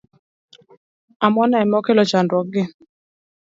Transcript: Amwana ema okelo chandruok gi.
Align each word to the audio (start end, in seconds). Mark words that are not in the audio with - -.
Amwana 1.25 1.55
ema 1.63 1.75
okelo 1.79 2.01
chandruok 2.11 2.47
gi. 2.53 2.63